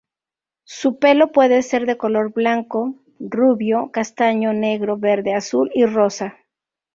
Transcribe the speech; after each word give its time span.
Su 0.65 0.97
pelo 0.97 1.31
puede 1.31 1.61
ser 1.61 1.85
de 1.85 1.95
color 1.95 2.33
blanco, 2.33 2.95
rubio, 3.19 3.91
castaño, 3.91 4.51
negro, 4.51 4.97
verde, 4.97 5.35
azul 5.35 5.69
y 5.75 5.85
rosa. 5.85 6.37